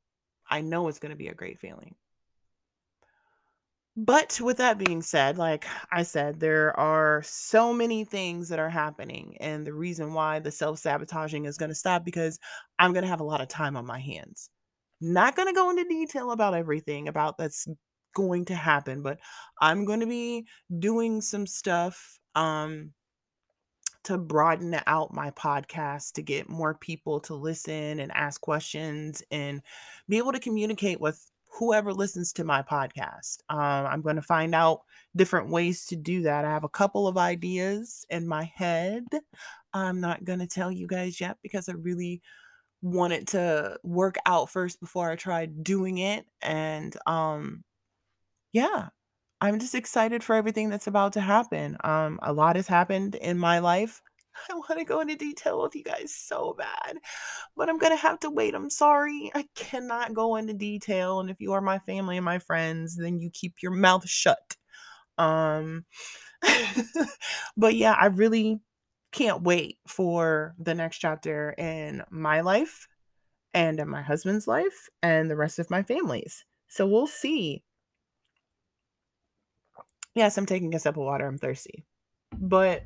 I 0.49 0.61
know 0.61 0.87
it's 0.87 0.99
going 0.99 1.11
to 1.11 1.17
be 1.17 1.27
a 1.27 1.33
great 1.33 1.59
feeling. 1.59 1.95
But 3.97 4.39
with 4.41 4.57
that 4.57 4.77
being 4.77 5.01
said, 5.01 5.37
like 5.37 5.65
I 5.89 6.03
said, 6.03 6.39
there 6.39 6.77
are 6.77 7.23
so 7.23 7.73
many 7.73 8.03
things 8.03 8.49
that 8.49 8.59
are 8.59 8.69
happening. 8.69 9.37
And 9.39 9.65
the 9.65 9.73
reason 9.73 10.13
why 10.13 10.39
the 10.39 10.51
self 10.51 10.79
sabotaging 10.79 11.45
is 11.45 11.57
going 11.57 11.69
to 11.69 11.75
stop 11.75 12.03
because 12.03 12.37
I'm 12.77 12.91
going 12.91 13.03
to 13.03 13.09
have 13.09 13.21
a 13.21 13.25
lot 13.25 13.39
of 13.41 13.47
time 13.47 13.77
on 13.77 13.85
my 13.85 13.99
hands. 13.99 14.49
Not 14.99 15.35
going 15.35 15.47
to 15.47 15.53
go 15.53 15.69
into 15.69 15.85
detail 15.85 16.31
about 16.31 16.53
everything 16.53 17.07
about 17.07 17.37
that's 17.37 17.67
going 18.13 18.45
to 18.45 18.55
happen, 18.55 19.01
but 19.01 19.19
I'm 19.61 19.85
going 19.85 20.01
to 20.01 20.07
be 20.07 20.45
doing 20.79 21.21
some 21.21 21.47
stuff 21.47 22.19
um 22.35 22.91
to 24.05 24.17
broaden 24.17 24.79
out 24.87 25.13
my 25.13 25.31
podcast 25.31 26.13
to 26.13 26.21
get 26.21 26.49
more 26.49 26.73
people 26.73 27.19
to 27.21 27.35
listen 27.35 27.99
and 27.99 28.11
ask 28.13 28.41
questions 28.41 29.23
and 29.31 29.61
be 30.07 30.17
able 30.17 30.31
to 30.31 30.39
communicate 30.39 30.99
with 30.99 31.29
whoever 31.57 31.93
listens 31.93 32.33
to 32.33 32.43
my 32.43 32.61
podcast. 32.61 33.37
Um, 33.49 33.85
I'm 33.85 34.01
going 34.01 34.17
to 34.17 34.21
find 34.21 34.53
out 34.53 34.81
different 35.15 35.49
ways 35.49 35.85
to 35.87 35.95
do 35.95 36.23
that. 36.23 36.45
I 36.45 36.49
have 36.49 36.63
a 36.63 36.69
couple 36.69 37.07
of 37.07 37.17
ideas 37.17 38.05
in 38.09 38.27
my 38.27 38.51
head. 38.55 39.03
I'm 39.73 40.01
not 40.01 40.23
going 40.23 40.39
to 40.39 40.47
tell 40.47 40.71
you 40.71 40.87
guys 40.87 41.19
yet 41.21 41.37
because 41.41 41.69
I 41.69 41.73
really 41.73 42.21
want 42.81 43.13
it 43.13 43.27
to 43.27 43.77
work 43.83 44.17
out 44.25 44.49
first 44.49 44.79
before 44.79 45.09
I 45.09 45.15
try 45.15 45.45
doing 45.45 45.97
it. 45.97 46.25
And 46.41 46.95
um, 47.07 47.63
yeah, 48.51 48.89
I'm 49.45 49.59
just 49.59 49.75
excited 49.75 50.23
for 50.23 50.35
everything 50.35 50.69
that's 50.69 50.87
about 50.87 51.13
to 51.13 51.21
happen. 51.21 51.77
Um, 51.83 52.19
a 52.23 52.33
lot 52.33 52.55
has 52.55 52.67
happened 52.67 53.13
in 53.13 53.37
my 53.37 53.59
life. 53.59 54.01
I 54.49 54.55
want 54.55 54.79
to 54.79 54.85
go 54.85 55.01
into 55.01 55.15
detail 55.15 55.61
with 55.61 55.75
you 55.75 55.83
guys 55.83 56.13
so 56.13 56.55
bad, 56.57 56.97
but 57.55 57.69
I'm 57.69 57.77
going 57.77 57.91
to 57.91 58.01
have 58.01 58.19
to 58.21 58.31
wait. 58.31 58.55
I'm 58.55 58.71
sorry. 58.71 59.31
I 59.35 59.45
cannot 59.55 60.15
go 60.15 60.35
into 60.35 60.53
detail. 60.53 61.19
And 61.19 61.29
if 61.29 61.39
you 61.39 61.53
are 61.53 61.61
my 61.61 61.79
family 61.79 62.17
and 62.17 62.25
my 62.25 62.39
friends, 62.39 62.95
then 62.95 63.19
you 63.19 63.29
keep 63.29 63.61
your 63.61 63.71
mouth 63.71 64.09
shut. 64.09 64.57
Um, 65.17 65.85
but 67.57 67.75
yeah, 67.75 67.95
I 67.99 68.07
really 68.07 68.59
can't 69.11 69.43
wait 69.43 69.77
for 69.87 70.55
the 70.57 70.73
next 70.73 70.97
chapter 70.97 71.53
in 71.57 72.03
my 72.09 72.41
life 72.41 72.87
and 73.53 73.79
in 73.79 73.87
my 73.87 74.01
husband's 74.01 74.47
life 74.47 74.89
and 75.03 75.29
the 75.29 75.37
rest 75.37 75.59
of 75.59 75.69
my 75.69 75.83
family's. 75.83 76.43
So 76.67 76.87
we'll 76.87 77.07
see 77.07 77.63
Yes, 80.15 80.37
I'm 80.37 80.45
taking 80.45 80.73
a 80.73 80.79
sip 80.79 80.95
of 80.95 81.03
water. 81.03 81.27
I'm 81.27 81.37
thirsty. 81.37 81.85
But 82.37 82.85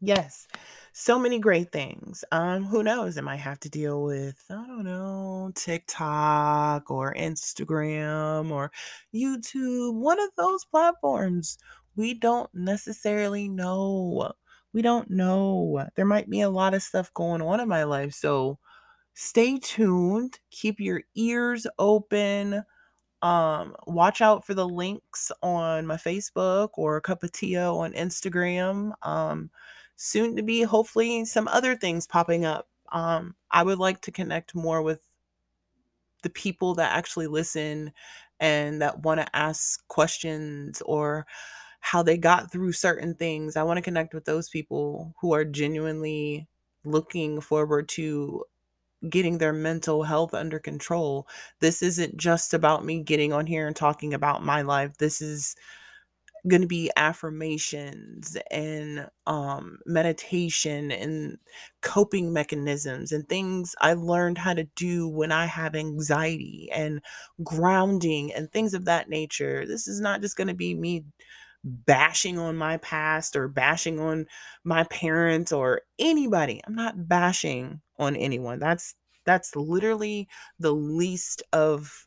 yes, 0.00 0.48
so 0.92 1.18
many 1.18 1.38
great 1.38 1.70
things. 1.70 2.24
Um, 2.32 2.64
who 2.64 2.82
knows? 2.82 3.18
I 3.18 3.20
might 3.20 3.36
have 3.36 3.60
to 3.60 3.68
deal 3.68 4.02
with, 4.02 4.42
I 4.50 4.66
don't 4.66 4.84
know, 4.84 5.52
TikTok 5.54 6.90
or 6.90 7.14
Instagram 7.14 8.50
or 8.50 8.72
YouTube, 9.14 9.94
one 9.94 10.18
of 10.18 10.30
those 10.38 10.64
platforms. 10.64 11.58
We 11.96 12.14
don't 12.14 12.48
necessarily 12.54 13.48
know. 13.48 14.32
We 14.72 14.82
don't 14.82 15.10
know. 15.10 15.86
There 15.96 16.06
might 16.06 16.30
be 16.30 16.40
a 16.40 16.50
lot 16.50 16.74
of 16.74 16.82
stuff 16.82 17.12
going 17.12 17.42
on 17.42 17.60
in 17.60 17.68
my 17.68 17.84
life. 17.84 18.14
So 18.14 18.58
stay 19.14 19.58
tuned. 19.58 20.38
Keep 20.50 20.80
your 20.80 21.02
ears 21.14 21.66
open 21.78 22.64
um, 23.26 23.74
watch 23.88 24.20
out 24.20 24.46
for 24.46 24.54
the 24.54 24.68
links 24.68 25.32
on 25.42 25.84
my 25.84 25.96
Facebook 25.96 26.70
or 26.74 27.00
Cup 27.00 27.24
on 27.24 27.92
Instagram. 27.92 28.92
Um, 29.02 29.50
soon 29.96 30.36
to 30.36 30.44
be, 30.44 30.62
hopefully, 30.62 31.24
some 31.24 31.48
other 31.48 31.74
things 31.74 32.06
popping 32.06 32.44
up. 32.44 32.68
Um, 32.92 33.34
I 33.50 33.64
would 33.64 33.80
like 33.80 34.00
to 34.02 34.12
connect 34.12 34.54
more 34.54 34.80
with 34.80 35.00
the 36.22 36.30
people 36.30 36.76
that 36.76 36.96
actually 36.96 37.26
listen 37.26 37.92
and 38.38 38.80
that 38.80 39.00
want 39.00 39.18
to 39.18 39.36
ask 39.36 39.84
questions 39.88 40.80
or 40.86 41.26
how 41.80 42.04
they 42.04 42.16
got 42.16 42.52
through 42.52 42.72
certain 42.72 43.16
things. 43.16 43.56
I 43.56 43.64
want 43.64 43.78
to 43.78 43.82
connect 43.82 44.14
with 44.14 44.24
those 44.24 44.48
people 44.48 45.16
who 45.20 45.34
are 45.34 45.44
genuinely 45.44 46.46
looking 46.84 47.40
forward 47.40 47.88
to 47.88 48.44
getting 49.08 49.38
their 49.38 49.52
mental 49.52 50.02
health 50.04 50.34
under 50.34 50.58
control. 50.58 51.28
This 51.60 51.82
isn't 51.82 52.16
just 52.16 52.54
about 52.54 52.84
me 52.84 53.02
getting 53.02 53.32
on 53.32 53.46
here 53.46 53.66
and 53.66 53.76
talking 53.76 54.14
about 54.14 54.44
my 54.44 54.62
life. 54.62 54.96
This 54.98 55.20
is 55.20 55.54
going 56.48 56.62
to 56.62 56.68
be 56.68 56.90
affirmations 56.96 58.36
and 58.50 59.08
um, 59.26 59.78
meditation 59.84 60.92
and 60.92 61.38
coping 61.82 62.32
mechanisms 62.32 63.10
and 63.12 63.28
things 63.28 63.74
I 63.80 63.94
learned 63.94 64.38
how 64.38 64.54
to 64.54 64.64
do 64.76 65.08
when 65.08 65.32
I 65.32 65.46
have 65.46 65.74
anxiety 65.74 66.68
and 66.72 67.00
grounding 67.42 68.32
and 68.32 68.50
things 68.50 68.74
of 68.74 68.84
that 68.84 69.08
nature. 69.08 69.66
This 69.66 69.88
is 69.88 70.00
not 70.00 70.20
just 70.20 70.36
going 70.36 70.48
to 70.48 70.54
be 70.54 70.74
me 70.74 71.04
bashing 71.66 72.38
on 72.38 72.56
my 72.56 72.76
past 72.78 73.34
or 73.34 73.48
bashing 73.48 73.98
on 73.98 74.26
my 74.64 74.84
parents 74.84 75.52
or 75.52 75.82
anybody. 75.98 76.60
I'm 76.66 76.76
not 76.76 77.08
bashing 77.08 77.80
on 77.98 78.14
anyone. 78.16 78.60
That's 78.60 78.94
that's 79.24 79.56
literally 79.56 80.28
the 80.60 80.72
least 80.72 81.42
of 81.52 82.06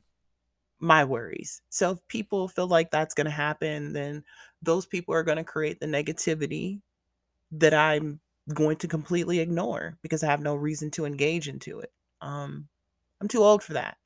my 0.80 1.04
worries. 1.04 1.62
So 1.70 1.92
if 1.92 2.08
people 2.08 2.48
feel 2.48 2.68
like 2.68 2.90
that's 2.90 3.14
going 3.14 3.26
to 3.26 3.32
happen, 3.32 3.92
then 3.92 4.24
those 4.62 4.86
people 4.86 5.14
are 5.14 5.24
going 5.24 5.38
to 5.38 5.44
create 5.44 5.82
the 5.82 5.86
negativity 5.86 6.80
that 7.52 7.74
I'm 7.74 8.22
going 8.54 8.78
to 8.78 8.88
completely 8.88 9.40
ignore 9.40 9.98
because 10.02 10.24
I 10.24 10.28
have 10.28 10.42
no 10.42 10.56
reason 10.56 10.90
to 10.92 11.06
engage 11.06 11.50
into 11.50 11.80
it. 11.80 11.92
Um, 12.22 12.70
I'm 13.20 13.28
too 13.28 13.44
old 13.44 13.62
for 13.62 13.74
that. 13.74 13.98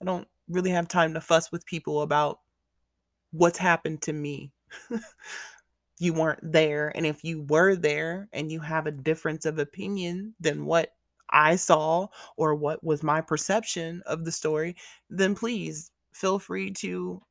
I 0.00 0.06
don't 0.06 0.26
really 0.48 0.70
have 0.70 0.88
time 0.88 1.12
to 1.14 1.20
fuss 1.20 1.52
with 1.52 1.66
people 1.66 2.00
about 2.00 2.38
what's 3.30 3.58
happened 3.58 4.00
to 4.02 4.12
me. 4.12 4.52
you 5.98 6.12
weren't 6.12 6.52
there. 6.52 6.92
And 6.94 7.06
if 7.06 7.24
you 7.24 7.42
were 7.42 7.76
there 7.76 8.28
and 8.32 8.50
you 8.50 8.60
have 8.60 8.86
a 8.86 8.92
difference 8.92 9.46
of 9.46 9.58
opinion 9.58 10.34
than 10.40 10.66
what 10.66 10.90
I 11.30 11.56
saw 11.56 12.08
or 12.36 12.54
what 12.54 12.82
was 12.84 13.02
my 13.02 13.20
perception 13.20 14.02
of 14.06 14.24
the 14.24 14.32
story, 14.32 14.76
then 15.10 15.34
please 15.34 15.90
feel 16.12 16.38
free 16.38 16.70
to 16.72 17.22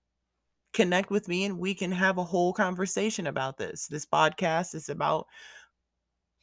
connect 0.74 1.12
with 1.12 1.28
me 1.28 1.46
and 1.46 1.60
we 1.60 1.74
can 1.74 1.92
have 1.92 2.18
a 2.18 2.24
whole 2.24 2.54
conversation 2.54 3.28
about 3.28 3.58
this. 3.58 3.88
This 3.88 4.06
podcast 4.06 4.76
is 4.76 4.90
about 4.90 5.28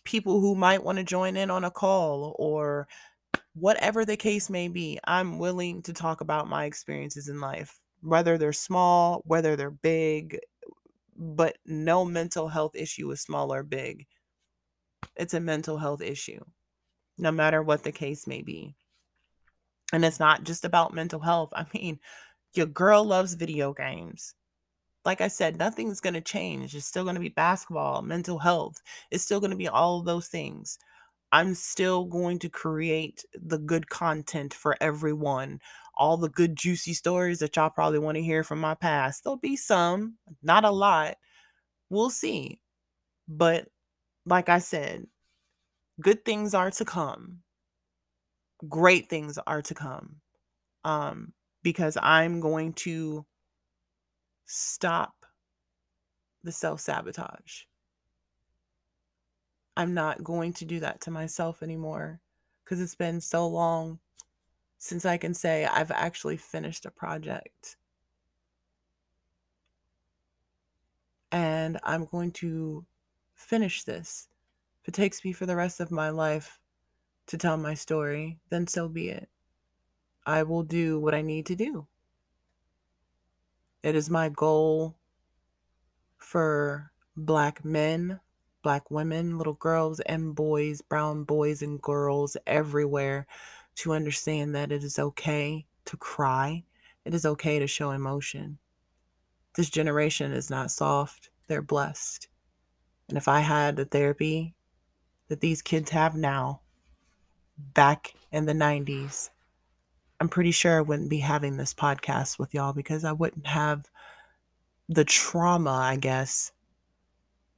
people 0.04 0.40
who 0.40 0.54
might 0.54 0.82
want 0.82 0.98
to 0.98 1.04
join 1.04 1.36
in 1.36 1.50
on 1.50 1.64
a 1.64 1.70
call 1.70 2.34
or 2.38 2.88
whatever 3.54 4.04
the 4.04 4.16
case 4.16 4.48
may 4.48 4.68
be. 4.68 4.98
I'm 5.04 5.38
willing 5.38 5.82
to 5.82 5.92
talk 5.92 6.20
about 6.20 6.48
my 6.48 6.64
experiences 6.64 7.28
in 7.28 7.40
life, 7.40 7.78
whether 8.00 8.38
they're 8.38 8.52
small, 8.52 9.22
whether 9.26 9.56
they're 9.56 9.70
big, 9.70 10.38
but 11.20 11.58
no 11.66 12.04
mental 12.04 12.48
health 12.48 12.74
issue 12.74 13.10
is 13.10 13.20
small 13.20 13.52
or 13.52 13.62
big. 13.62 14.06
It's 15.16 15.34
a 15.34 15.40
mental 15.40 15.76
health 15.76 16.00
issue 16.00 16.40
no 17.18 17.30
matter 17.30 17.62
what 17.62 17.82
the 17.84 17.92
case 17.92 18.26
may 18.26 18.40
be. 18.40 18.74
And 19.92 20.04
it's 20.04 20.18
not 20.18 20.44
just 20.44 20.64
about 20.64 20.94
mental 20.94 21.20
health. 21.20 21.50
I 21.52 21.66
mean, 21.74 22.00
your 22.54 22.66
girl 22.66 23.04
loves 23.04 23.34
video 23.34 23.74
games. 23.74 24.34
Like 25.04 25.20
I 25.20 25.28
said, 25.28 25.58
nothing's 25.58 26.00
going 26.00 26.14
to 26.14 26.20
change. 26.20 26.74
It's 26.74 26.86
still 26.86 27.04
going 27.04 27.16
to 27.16 27.20
be 27.20 27.28
basketball, 27.28 28.02
mental 28.02 28.38
health. 28.38 28.80
It's 29.10 29.24
still 29.24 29.40
going 29.40 29.50
to 29.50 29.56
be 29.56 29.68
all 29.68 30.02
those 30.02 30.28
things. 30.28 30.78
I'm 31.32 31.54
still 31.54 32.04
going 32.04 32.38
to 32.40 32.48
create 32.48 33.24
the 33.34 33.58
good 33.58 33.88
content 33.88 34.54
for 34.54 34.76
everyone 34.80 35.60
all 36.00 36.16
the 36.16 36.30
good, 36.30 36.56
juicy 36.56 36.94
stories 36.94 37.40
that 37.40 37.54
y'all 37.54 37.68
probably 37.68 37.98
want 37.98 38.16
to 38.16 38.22
hear 38.22 38.42
from 38.42 38.58
my 38.58 38.74
past. 38.74 39.22
There'll 39.22 39.36
be 39.36 39.54
some, 39.54 40.16
not 40.42 40.64
a 40.64 40.70
lot. 40.70 41.16
We'll 41.90 42.08
see. 42.08 42.58
But 43.28 43.68
like 44.24 44.48
I 44.48 44.60
said, 44.60 45.06
good 46.00 46.24
things 46.24 46.54
are 46.54 46.70
to 46.70 46.84
come. 46.86 47.40
Great 48.66 49.10
things 49.10 49.38
are 49.46 49.60
to 49.60 49.74
come. 49.74 50.16
Um, 50.84 51.34
because 51.62 51.98
I'm 52.00 52.40
going 52.40 52.72
to 52.72 53.26
stop 54.46 55.12
the 56.42 56.52
self 56.52 56.80
sabotage. 56.80 57.64
I'm 59.76 59.92
not 59.92 60.24
going 60.24 60.54
to 60.54 60.64
do 60.64 60.80
that 60.80 61.02
to 61.02 61.10
myself 61.10 61.62
anymore 61.62 62.20
because 62.64 62.80
it's 62.80 62.94
been 62.94 63.20
so 63.20 63.46
long 63.46 63.98
since 64.82 65.04
I 65.04 65.18
can 65.18 65.34
say 65.34 65.66
I've 65.66 65.90
actually 65.90 66.38
finished 66.38 66.86
a 66.86 66.90
project. 66.90 67.76
And 71.30 71.78
I'm 71.84 72.06
going 72.06 72.32
to 72.32 72.86
finish 73.34 73.84
this. 73.84 74.28
If 74.80 74.88
it 74.88 74.94
takes 74.94 75.22
me 75.22 75.32
for 75.32 75.44
the 75.44 75.54
rest 75.54 75.80
of 75.80 75.90
my 75.90 76.08
life 76.08 76.58
to 77.26 77.36
tell 77.36 77.58
my 77.58 77.74
story, 77.74 78.38
then 78.48 78.66
so 78.66 78.88
be 78.88 79.10
it. 79.10 79.28
I 80.24 80.44
will 80.44 80.62
do 80.62 80.98
what 80.98 81.14
I 81.14 81.20
need 81.20 81.44
to 81.46 81.54
do. 81.54 81.86
It 83.82 83.94
is 83.94 84.08
my 84.08 84.30
goal 84.30 84.96
for 86.16 86.90
Black 87.14 87.62
men, 87.66 88.20
Black 88.62 88.90
women, 88.90 89.36
little 89.36 89.52
girls 89.52 90.00
and 90.00 90.34
boys, 90.34 90.80
brown 90.80 91.24
boys 91.24 91.60
and 91.60 91.82
girls 91.82 92.38
everywhere 92.46 93.26
to 93.80 93.94
understand 93.94 94.54
that 94.54 94.70
it 94.70 94.84
is 94.84 94.98
okay 94.98 95.64
to 95.86 95.96
cry. 95.96 96.64
It 97.06 97.14
is 97.14 97.24
okay 97.24 97.58
to 97.58 97.66
show 97.66 97.92
emotion. 97.92 98.58
This 99.56 99.70
generation 99.70 100.32
is 100.32 100.50
not 100.50 100.70
soft, 100.70 101.30
they're 101.48 101.62
blessed. 101.62 102.28
And 103.08 103.16
if 103.16 103.26
I 103.26 103.40
had 103.40 103.76
the 103.76 103.86
therapy 103.86 104.54
that 105.28 105.40
these 105.40 105.62
kids 105.62 105.90
have 105.90 106.14
now, 106.14 106.60
back 107.56 108.12
in 108.30 108.44
the 108.44 108.52
90s, 108.52 109.30
I'm 110.20 110.28
pretty 110.28 110.52
sure 110.52 110.76
I 110.76 110.82
wouldn't 110.82 111.08
be 111.08 111.20
having 111.20 111.56
this 111.56 111.72
podcast 111.72 112.38
with 112.38 112.52
y'all 112.52 112.74
because 112.74 113.02
I 113.02 113.12
wouldn't 113.12 113.46
have 113.46 113.86
the 114.90 115.04
trauma, 115.04 115.72
I 115.72 115.96
guess, 115.96 116.52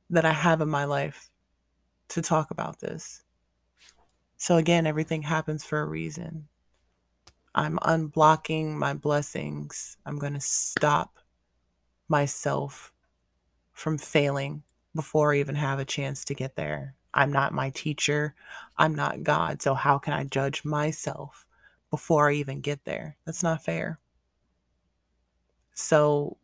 that 0.09 0.25
I 0.25 0.33
have 0.33 0.61
in 0.61 0.69
my 0.69 0.85
life 0.85 1.31
to 2.11 2.23
talk 2.23 2.53
about 2.53 2.79
this. 2.79 3.22
So, 4.43 4.57
again, 4.57 4.89
everything 4.89 5.23
happens 5.23 5.63
for 5.63 5.81
a 5.81 5.87
reason. 5.87 6.49
I'm 7.55 7.79
unblocking 7.79 8.73
my 8.75 8.93
blessings. 8.93 9.97
I'm 10.05 10.19
going 10.19 10.35
to 10.35 10.41
stop 10.41 11.21
myself 12.09 12.93
from 13.73 13.99
failing 13.99 14.65
before 14.97 15.33
I 15.33 15.39
even 15.39 15.55
have 15.55 15.79
a 15.79 15.85
chance 15.85 16.25
to 16.25 16.35
get 16.35 16.57
there. 16.57 16.97
I'm 17.15 17.31
not 17.31 17.55
my 17.55 17.71
teacher. 17.71 18.35
I'm 18.77 18.97
not 18.97 19.23
God. 19.23 19.63
So, 19.63 19.75
how 19.75 19.99
can 19.99 20.13
I 20.13 20.25
judge 20.25 20.65
myself 20.65 21.47
before 21.93 22.29
I 22.29 22.33
even 22.33 22.63
get 22.63 22.85
there. 22.85 23.19
That's 23.25 23.45
not 23.45 23.63
fair. 23.63 24.01
So 25.75 26.37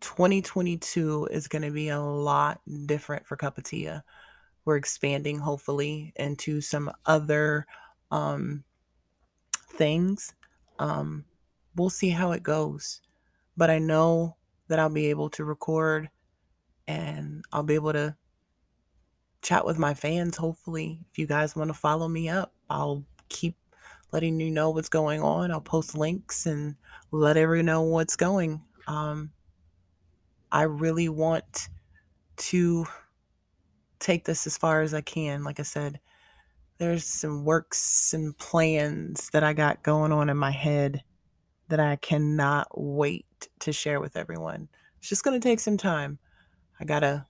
2022 0.00 1.28
is 1.30 1.48
going 1.48 1.62
to 1.62 1.70
be 1.70 1.88
a 1.88 2.00
lot 2.00 2.60
different 2.84 3.24
for 3.24 3.36
Cup 3.36 3.56
of 3.56 3.64
Tia. 3.64 4.04
We're 4.68 4.76
expanding 4.76 5.38
hopefully 5.38 6.12
into 6.16 6.60
some 6.60 6.92
other 7.06 7.66
um, 8.10 8.64
things. 9.56 10.34
Um, 10.78 11.24
we'll 11.74 11.88
see 11.88 12.10
how 12.10 12.32
it 12.32 12.42
goes. 12.42 13.00
But 13.56 13.70
I 13.70 13.78
know 13.78 14.36
that 14.66 14.78
I'll 14.78 14.90
be 14.90 15.06
able 15.06 15.30
to 15.30 15.44
record 15.46 16.10
and 16.86 17.46
I'll 17.50 17.62
be 17.62 17.76
able 17.76 17.94
to 17.94 18.14
chat 19.40 19.64
with 19.64 19.78
my 19.78 19.94
fans 19.94 20.36
hopefully. 20.36 21.00
If 21.10 21.16
you 21.16 21.26
guys 21.26 21.56
want 21.56 21.68
to 21.68 21.74
follow 21.74 22.06
me 22.06 22.28
up, 22.28 22.52
I'll 22.68 23.06
keep 23.30 23.56
letting 24.12 24.38
you 24.38 24.50
know 24.50 24.68
what's 24.68 24.90
going 24.90 25.22
on. 25.22 25.50
I'll 25.50 25.62
post 25.62 25.96
links 25.96 26.44
and 26.44 26.76
let 27.10 27.38
everyone 27.38 27.64
know 27.64 27.80
what's 27.84 28.16
going. 28.16 28.60
Um, 28.86 29.30
I 30.52 30.64
really 30.64 31.08
want 31.08 31.70
to 32.36 32.84
take 33.98 34.24
this 34.24 34.46
as 34.46 34.58
far 34.58 34.82
as 34.82 34.94
I 34.94 35.00
can. 35.00 35.44
Like 35.44 35.60
I 35.60 35.64
said, 35.64 36.00
there's 36.78 37.04
some 37.04 37.44
works 37.44 38.14
and 38.14 38.36
plans 38.38 39.30
that 39.30 39.42
I 39.42 39.52
got 39.52 39.82
going 39.82 40.12
on 40.12 40.30
in 40.30 40.36
my 40.36 40.50
head 40.52 41.02
that 41.68 41.80
I 41.80 41.96
cannot 41.96 42.68
wait 42.74 43.26
to 43.60 43.72
share 43.72 44.00
with 44.00 44.16
everyone. 44.16 44.68
It's 44.98 45.08
just 45.08 45.24
going 45.24 45.38
to 45.38 45.48
take 45.48 45.60
some 45.60 45.76
time. 45.76 46.18
I 46.80 46.84
got 46.84 47.00
to, 47.00 47.26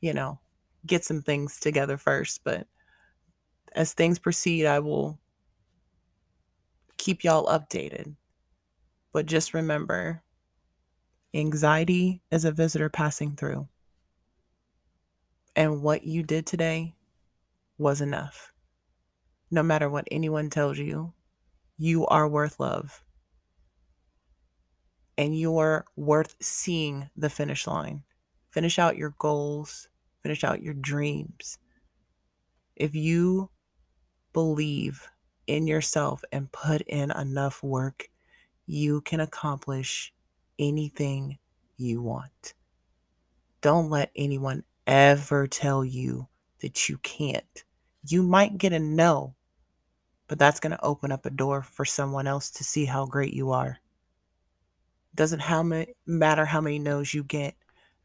you 0.00 0.12
know, 0.12 0.40
get 0.86 1.04
some 1.04 1.22
things 1.22 1.60
together 1.60 1.96
first, 1.96 2.42
but 2.44 2.66
as 3.74 3.92
things 3.92 4.18
proceed, 4.18 4.66
I 4.66 4.80
will 4.80 5.18
keep 6.96 7.24
y'all 7.24 7.46
updated. 7.46 8.16
But 9.12 9.26
just 9.26 9.54
remember 9.54 10.22
anxiety 11.34 12.22
is 12.30 12.44
a 12.44 12.52
visitor 12.52 12.88
passing 12.88 13.36
through. 13.36 13.68
And 15.56 15.82
what 15.82 16.04
you 16.04 16.22
did 16.22 16.46
today 16.46 16.94
was 17.78 18.00
enough. 18.00 18.52
No 19.50 19.62
matter 19.62 19.88
what 19.88 20.08
anyone 20.10 20.50
tells 20.50 20.78
you, 20.78 21.14
you 21.78 22.06
are 22.06 22.28
worth 22.28 22.60
love. 22.60 23.02
And 25.16 25.38
you're 25.38 25.84
worth 25.96 26.36
seeing 26.40 27.10
the 27.16 27.30
finish 27.30 27.66
line. 27.66 28.04
Finish 28.50 28.78
out 28.78 28.96
your 28.96 29.14
goals, 29.18 29.88
finish 30.22 30.44
out 30.44 30.62
your 30.62 30.74
dreams. 30.74 31.58
If 32.76 32.94
you 32.94 33.50
believe 34.32 35.08
in 35.46 35.66
yourself 35.66 36.22
and 36.30 36.52
put 36.52 36.82
in 36.82 37.10
enough 37.10 37.62
work, 37.62 38.08
you 38.66 39.00
can 39.00 39.20
accomplish 39.20 40.12
anything 40.58 41.38
you 41.76 42.02
want. 42.02 42.54
Don't 43.60 43.90
let 43.90 44.10
anyone 44.14 44.64
ever 44.88 45.46
tell 45.46 45.84
you 45.84 46.26
that 46.60 46.88
you 46.88 46.98
can't. 46.98 47.64
You 48.08 48.22
might 48.22 48.58
get 48.58 48.72
a 48.72 48.78
no, 48.78 49.34
but 50.26 50.38
that's 50.38 50.60
going 50.60 50.72
to 50.72 50.84
open 50.84 51.12
up 51.12 51.26
a 51.26 51.30
door 51.30 51.62
for 51.62 51.84
someone 51.84 52.26
else 52.26 52.50
to 52.52 52.64
see 52.64 52.86
how 52.86 53.06
great 53.06 53.34
you 53.34 53.50
are. 53.52 53.78
Doesn't 55.14 55.40
how 55.40 55.62
many, 55.62 55.94
matter 56.06 56.46
how 56.46 56.60
many 56.60 56.78
no's 56.78 57.12
you 57.12 57.22
get, 57.22 57.54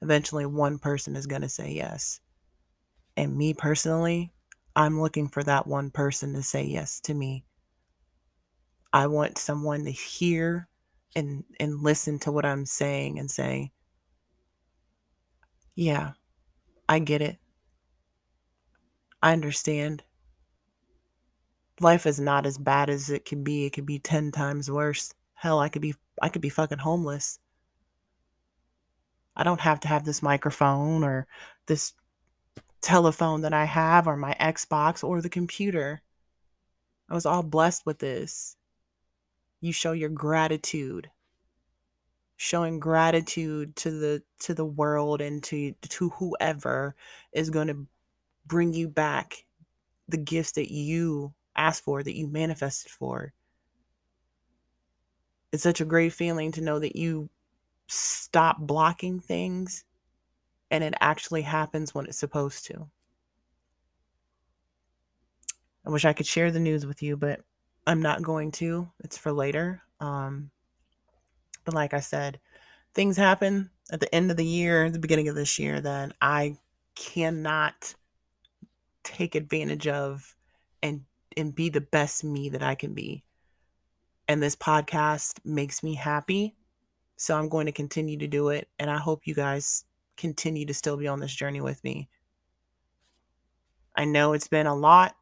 eventually 0.02 0.46
one 0.46 0.78
person 0.78 1.16
is 1.16 1.26
going 1.26 1.42
to 1.42 1.50
say 1.50 1.72
yes. 1.72 2.20
And 3.16 3.38
me 3.38 3.54
personally, 3.54 4.34
I'm 4.76 5.00
looking 5.00 5.30
for 5.30 5.44
that 5.44 5.68
one 5.68 5.90
person 5.90 6.34
to 6.34 6.44
say 6.44 6.64
yes 6.64 7.00
to 7.02 7.14
me. 7.14 7.46
I 8.92 9.08
want 9.08 9.38
someone 9.38 9.86
to 9.86 9.92
hear 9.92 10.68
and 11.16 11.44
and 11.60 11.82
listen 11.84 12.20
to 12.20 12.32
what 12.32 12.46
I'm 12.46 12.66
saying 12.66 13.20
and 13.20 13.30
say, 13.30 13.72
"Yeah, 15.76 16.14
I 16.88 17.00
get 17.00 17.22
it. 17.22 17.38
I 19.22 19.32
understand. 19.34 20.04
Life 21.80 22.06
is 22.06 22.20
not 22.20 22.46
as 22.46 22.58
bad 22.58 22.90
as 22.90 23.10
it 23.10 23.26
can 23.26 23.44
be. 23.44 23.66
It 23.66 23.74
could 23.74 23.86
be 23.86 24.00
10 24.00 24.32
times 24.32 24.70
worse. 24.70 25.14
Hell, 25.34 25.60
I 25.60 25.70
could 25.70 25.82
be 25.82 25.96
I 26.22 26.30
could 26.30 26.42
be 26.42 26.50
fucking 26.50 26.80
homeless. 26.80 27.40
I 29.36 29.44
don't 29.44 29.62
have 29.62 29.80
to 29.82 29.88
have 29.88 30.06
this 30.06 30.22
microphone 30.22 31.04
or 31.04 31.28
this 31.66 31.94
telephone 32.82 33.42
that 33.42 33.54
I 33.54 33.66
have 33.66 34.08
or 34.08 34.16
my 34.16 34.36
Xbox 34.40 35.04
or 35.04 35.22
the 35.22 35.30
computer. 35.30 36.02
I 37.10 37.14
was 37.14 37.26
all 37.26 37.44
blessed 37.44 37.86
with 37.86 38.00
this. 38.00 38.58
You 39.60 39.72
show 39.72 39.94
your 39.94 40.10
gratitude. 40.10 41.10
Showing 42.36 42.80
gratitude 42.80 43.76
to 43.78 43.92
the 43.92 44.24
to 44.42 44.54
the 44.54 44.66
world 44.66 45.22
and 45.22 45.44
to 45.44 45.74
to 45.90 46.10
whoever 46.10 46.96
is 47.32 47.50
going 47.50 47.68
to 47.68 47.88
bring 48.46 48.74
you 48.74 48.88
back 48.88 49.46
the 50.08 50.18
gifts 50.18 50.54
that 50.54 50.72
you 50.72 51.34
asked 51.56 51.84
for, 51.84 52.04
that 52.04 52.18
you 52.18 52.28
manifested 52.28 52.92
for. 52.92 53.34
It's 55.52 55.64
such 55.64 55.82
a 55.82 55.86
great 55.86 56.14
feeling 56.14 56.52
to 56.54 56.62
know 56.62 56.80
that 56.80 56.96
you 56.96 57.30
stop 57.88 58.58
blocking 58.60 59.20
things 59.20 59.86
and 60.72 60.84
it 60.84 60.96
actually 61.00 61.44
happens 61.44 61.94
when 61.94 62.06
it's 62.08 62.18
supposed 62.18 62.66
to. 62.66 62.90
I 65.86 65.90
wish 65.90 66.06
I 66.06 66.14
could 66.14 66.26
share 66.26 66.50
the 66.50 66.60
news 66.60 66.86
with 66.86 67.04
you, 67.04 67.18
but 67.18 67.42
I'm 67.86 68.02
not 68.02 68.24
going 68.24 68.52
to. 68.54 68.90
It's 69.04 69.18
for 69.18 69.32
later. 69.32 69.84
Um, 70.00 70.50
but 71.66 71.74
like 71.74 71.94
I 71.94 72.00
said, 72.00 72.40
things 72.94 73.18
happen 73.18 73.70
at 73.92 74.00
the 74.00 74.14
end 74.14 74.32
of 74.32 74.38
the 74.38 74.46
year, 74.46 74.90
the 74.90 75.00
beginning 75.00 75.28
of 75.28 75.36
this 75.36 75.60
year, 75.60 75.82
that 75.82 76.14
I 76.22 76.58
cannot 76.96 77.96
take 79.04 79.36
advantage 79.36 79.88
of 79.88 80.36
and 80.82 81.02
and 81.36 81.56
be 81.56 81.70
the 81.70 81.82
best 81.82 82.24
me 82.24 82.50
that 82.50 82.64
I 82.64 82.76
can 82.76 82.94
be. 82.94 83.24
And 84.28 84.42
this 84.42 84.56
podcast 84.56 85.40
makes 85.44 85.84
me 85.84 85.96
happy. 85.96 86.56
So 87.18 87.38
I'm 87.38 87.50
going 87.50 87.66
to 87.66 87.72
continue 87.72 88.18
to 88.18 88.28
do 88.28 88.50
it. 88.50 88.68
And 88.80 88.90
I 88.90 88.98
hope 88.98 89.26
you 89.26 89.34
guys 89.34 89.86
continue 90.18 90.66
to 90.66 90.74
still 90.74 90.98
be 90.98 91.08
on 91.08 91.20
this 91.20 91.34
journey 91.34 91.62
with 91.62 91.84
me. 91.84 92.10
I 93.96 94.06
know 94.06 94.34
it's 94.34 94.48
been 94.48 94.68
a 94.68 94.76
lot 94.76 95.16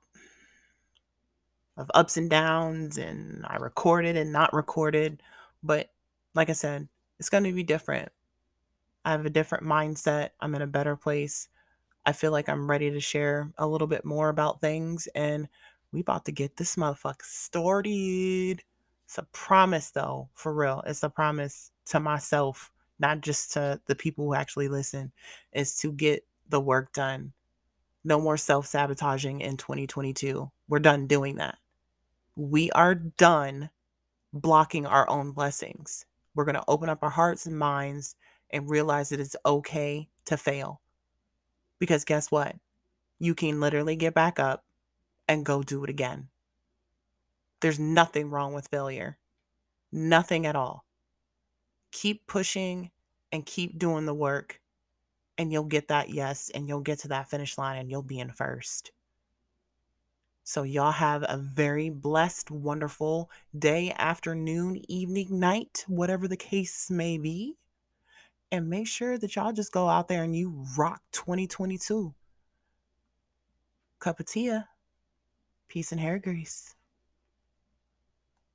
of 1.77 1.89
ups 1.93 2.17
and 2.17 2.29
downs, 2.29 2.97
and 2.97 3.45
I 3.47 3.57
recorded 3.57 4.17
and 4.17 4.31
not 4.31 4.53
recorded. 4.53 5.21
But 5.63 5.89
like 6.33 6.49
I 6.49 6.53
said, 6.53 6.87
it's 7.19 7.29
going 7.29 7.43
to 7.43 7.51
be 7.51 7.63
different. 7.63 8.09
I 9.03 9.11
have 9.11 9.25
a 9.25 9.31
different 9.31 9.63
mindset. 9.63 10.29
I'm 10.39 10.55
in 10.55 10.61
a 10.61 10.67
better 10.67 10.95
place. 10.95 11.47
I 12.05 12.13
feel 12.13 12.31
like 12.31 12.49
I'm 12.49 12.69
ready 12.69 12.89
to 12.91 12.99
share 12.99 13.51
a 13.57 13.67
little 13.67 13.87
bit 13.87 14.05
more 14.05 14.29
about 14.29 14.61
things, 14.61 15.07
and 15.13 15.47
we 15.91 15.99
about 15.99 16.25
to 16.25 16.31
get 16.31 16.57
this 16.57 16.75
motherfucker 16.75 17.23
started. 17.23 18.63
It's 19.05 19.17
a 19.17 19.27
promise, 19.33 19.91
though, 19.91 20.29
for 20.33 20.53
real. 20.53 20.83
It's 20.87 21.03
a 21.03 21.09
promise 21.09 21.71
to 21.87 21.99
myself, 21.99 22.71
not 22.99 23.21
just 23.21 23.53
to 23.53 23.79
the 23.87 23.95
people 23.95 24.25
who 24.25 24.33
actually 24.33 24.67
listen, 24.67 25.11
is 25.51 25.75
to 25.77 25.91
get 25.91 26.25
the 26.49 26.61
work 26.61 26.93
done. 26.93 27.33
No 28.03 28.19
more 28.19 28.37
self 28.37 28.65
sabotaging 28.65 29.41
in 29.41 29.57
2022. 29.57 30.49
We're 30.67 30.79
done 30.79 31.07
doing 31.07 31.35
that. 31.35 31.57
We 32.35 32.71
are 32.71 32.95
done 32.95 33.69
blocking 34.33 34.85
our 34.85 35.07
own 35.09 35.31
blessings. 35.31 36.05
We're 36.35 36.45
going 36.45 36.55
to 36.55 36.63
open 36.67 36.89
up 36.89 37.03
our 37.03 37.09
hearts 37.09 37.45
and 37.45 37.57
minds 37.57 38.15
and 38.49 38.69
realize 38.69 39.09
that 39.09 39.19
it's 39.19 39.35
okay 39.45 40.09
to 40.25 40.37
fail. 40.37 40.81
Because 41.79 42.05
guess 42.05 42.31
what? 42.31 42.55
You 43.19 43.35
can 43.35 43.59
literally 43.59 43.95
get 43.95 44.13
back 44.13 44.39
up 44.39 44.65
and 45.27 45.45
go 45.45 45.63
do 45.63 45.83
it 45.83 45.89
again. 45.89 46.29
There's 47.61 47.79
nothing 47.79 48.29
wrong 48.29 48.53
with 48.53 48.67
failure. 48.67 49.17
Nothing 49.91 50.45
at 50.45 50.55
all. 50.55 50.85
Keep 51.91 52.27
pushing 52.27 52.91
and 53.31 53.45
keep 53.45 53.77
doing 53.77 54.05
the 54.05 54.13
work, 54.13 54.59
and 55.37 55.51
you'll 55.51 55.63
get 55.65 55.87
that 55.89 56.09
yes, 56.09 56.49
and 56.53 56.67
you'll 56.67 56.81
get 56.81 56.99
to 56.99 57.07
that 57.09 57.29
finish 57.29 57.57
line, 57.57 57.77
and 57.77 57.89
you'll 57.89 58.01
be 58.01 58.19
in 58.19 58.31
first. 58.31 58.91
So, 60.51 60.63
y'all 60.63 60.91
have 60.91 61.23
a 61.29 61.37
very 61.37 61.89
blessed, 61.89 62.51
wonderful 62.51 63.31
day, 63.57 63.95
afternoon, 63.97 64.81
evening, 64.89 65.39
night, 65.39 65.85
whatever 65.87 66.27
the 66.27 66.35
case 66.35 66.91
may 66.91 67.17
be. 67.17 67.55
And 68.51 68.69
make 68.69 68.87
sure 68.87 69.17
that 69.17 69.33
y'all 69.33 69.53
just 69.53 69.71
go 69.71 69.87
out 69.87 70.09
there 70.09 70.23
and 70.25 70.35
you 70.35 70.65
rock 70.77 71.03
2022. 71.13 72.13
Cup 73.99 74.19
of 74.19 74.25
tea. 74.25 74.59
Peace 75.69 75.93
and 75.93 76.01
hair 76.01 76.19
grease. 76.19 76.75